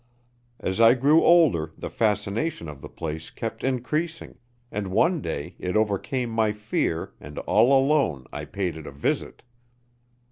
As 0.59 0.81
I 0.81 0.95
grew 0.95 1.23
older 1.23 1.73
the 1.77 1.91
fascination 1.91 2.67
of 2.67 2.81
the 2.81 2.89
place 2.89 3.29
kept 3.29 3.63
increasing, 3.63 4.39
and 4.71 4.87
one 4.87 5.21
day 5.21 5.53
it 5.59 5.77
overcame 5.77 6.31
my 6.31 6.51
fear 6.53 7.13
and 7.19 7.37
all 7.37 7.71
alone 7.71 8.25
I 8.33 8.45
paid 8.45 8.75
it 8.77 8.87
a 8.87 8.91
visit. 8.91 9.43